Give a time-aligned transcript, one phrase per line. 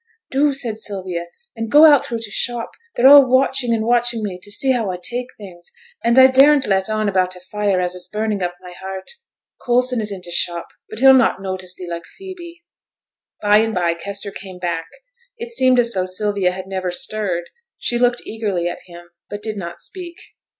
[0.31, 4.39] 'Do,' said Sylvia, 'and go out through t' shop; they're all watching and watching me
[4.41, 5.71] to see how I take things;
[6.03, 9.11] and daren't let on about t' fire as is burning up my heart.
[9.63, 12.63] Coulson is i' t' shop, but he'll not notice thee like Phoebe.'
[13.43, 14.87] By and by Kester came back.
[15.37, 19.55] It seemed as though Sylvia had never stirred; she looked eagerly at him, but did
[19.55, 20.17] not speak.